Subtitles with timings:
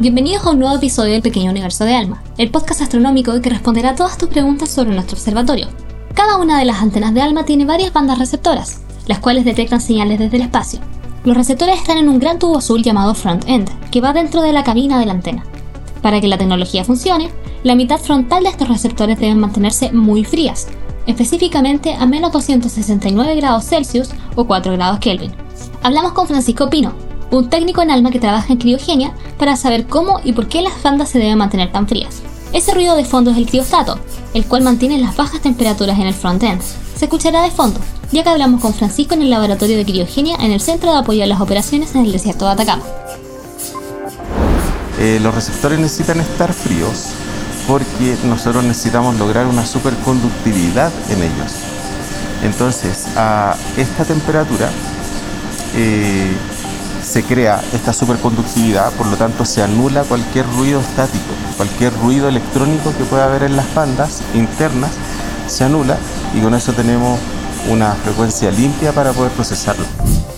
[0.00, 3.90] Bienvenidos a un nuevo episodio del Pequeño Universo de Alma, el podcast astronómico que responderá
[3.90, 5.68] a todas tus preguntas sobre nuestro observatorio.
[6.14, 10.18] Cada una de las antenas de Alma tiene varias bandas receptoras, las cuales detectan señales
[10.18, 10.80] desde el espacio.
[11.22, 14.54] Los receptores están en un gran tubo azul llamado front end, que va dentro de
[14.54, 15.44] la cabina de la antena.
[16.00, 17.30] Para que la tecnología funcione,
[17.62, 20.68] la mitad frontal de estos receptores deben mantenerse muy frías,
[21.06, 25.32] específicamente a menos 269 grados Celsius o 4 grados Kelvin.
[25.82, 26.94] Hablamos con Francisco Pino,
[27.30, 30.82] un técnico en alma que trabaja en criogenia para saber cómo y por qué las
[30.82, 32.22] bandas se deben mantener tan frías.
[32.52, 33.98] Ese ruido de fondo es el criostato,
[34.34, 36.60] el cual mantiene las bajas temperaturas en el front-end.
[36.96, 37.78] Se escuchará de fondo,
[38.10, 41.22] ya que hablamos con Francisco en el laboratorio de criogenia en el Centro de Apoyo
[41.22, 42.82] a las Operaciones en el Desierto de Atacama.
[44.98, 47.06] Eh, los receptores necesitan estar fríos
[47.68, 51.52] porque nosotros necesitamos lograr una superconductividad en ellos.
[52.42, 54.70] Entonces, a esta temperatura,
[55.76, 56.32] eh,
[57.02, 62.92] se crea esta superconductividad, por lo tanto se anula cualquier ruido estático, cualquier ruido electrónico
[62.96, 64.90] que pueda haber en las bandas internas,
[65.46, 65.98] se anula
[66.34, 67.18] y con eso tenemos
[67.68, 69.84] una frecuencia limpia para poder procesarlo.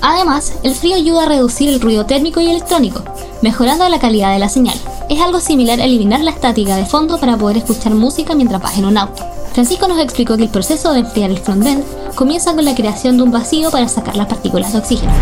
[0.00, 3.04] Además, el frío ayuda a reducir el ruido térmico y electrónico,
[3.40, 4.78] mejorando la calidad de la señal.
[5.08, 8.78] Es algo similar a eliminar la estática de fondo para poder escuchar música mientras vas
[8.78, 9.31] en un auto.
[9.52, 13.22] Francisco nos explicó que el proceso de enfriar el frontend comienza con la creación de
[13.22, 15.12] un vacío para sacar las partículas de oxígeno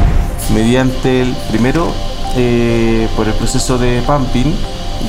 [0.54, 1.88] mediante el primero
[2.36, 4.54] eh, por el proceso de pumping,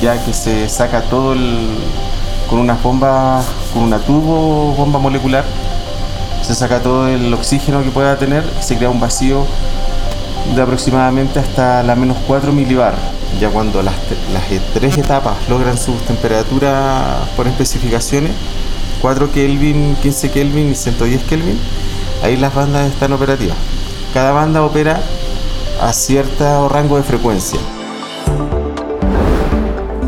[0.00, 1.68] ya que se saca todo el,
[2.48, 5.44] con una bomba, con una tubo bomba molecular,
[6.42, 9.44] se saca todo el oxígeno que pueda tener, se crea un vacío
[10.54, 12.94] de aproximadamente hasta la menos 4 milibar.
[13.40, 13.94] Ya cuando las,
[14.32, 18.32] las tres etapas logran sus temperaturas por especificaciones,
[19.02, 21.58] 4 Kelvin, 15 Kelvin y 110 Kelvin,
[22.22, 23.56] ahí las bandas están operativas.
[24.14, 25.00] Cada banda opera
[25.82, 27.58] a cierto rango de frecuencia.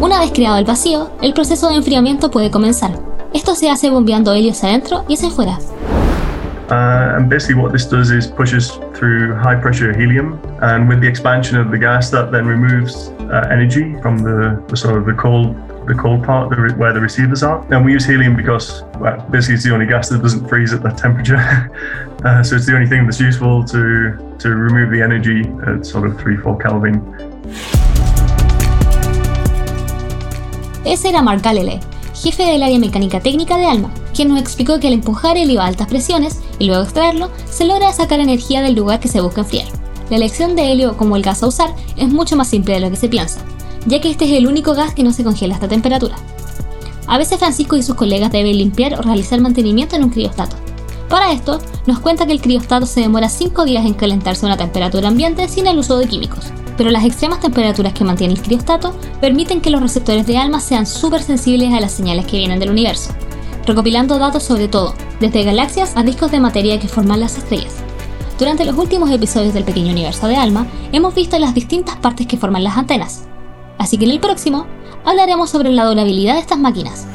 [0.00, 2.92] Una vez creado el vacío, el proceso de enfriamiento puede comenzar.
[3.32, 5.58] Esto se hace bombeando helio hacia adentro y hacia afuera.
[6.70, 11.06] Uh, and basically, what this does is pushes through high pressure helium, and with the
[11.06, 15.12] expansion of the gas, that then removes uh, energy from the, the, sort of the
[15.12, 17.60] cold the cold part the, where the receivers are.
[17.72, 20.82] And we use helium because well, basically it's the only gas that doesn't freeze at
[20.82, 21.36] that temperature.
[22.24, 26.06] uh, so it's the only thing that's useful to to remove the energy at sort
[26.06, 26.94] of 3-4 Kelvin.
[30.84, 31.80] Ese era Mark Galilei,
[32.14, 35.62] jefe del área mecánica técnica de ALMA, quien nos explicó que al empujar el helio
[35.62, 39.40] a altas presiones y luego extraerlo, se logra sacar energía del lugar que se busca
[39.40, 39.83] enfriar.
[40.10, 42.90] La elección de helio como el gas a usar es mucho más simple de lo
[42.90, 43.40] que se piensa,
[43.86, 46.16] ya que este es el único gas que no se congela a esta temperatura.
[47.06, 50.56] A veces Francisco y sus colegas deben limpiar o realizar mantenimiento en un criostato,
[51.14, 54.56] para esto, nos cuenta que el criostato se demora 5 días en calentarse a una
[54.56, 58.96] temperatura ambiente sin el uso de químicos, pero las extremas temperaturas que mantiene el criostato
[59.20, 62.70] permiten que los receptores de alma sean súper sensibles a las señales que vienen del
[62.70, 63.12] universo,
[63.64, 67.83] recopilando datos sobre todo, desde galaxias a discos de materia que forman las estrellas.
[68.38, 72.36] Durante los últimos episodios del pequeño universo de Alma, hemos visto las distintas partes que
[72.36, 73.28] forman las antenas.
[73.78, 74.66] Así que en el próximo,
[75.04, 77.06] hablaremos sobre la durabilidad de estas máquinas,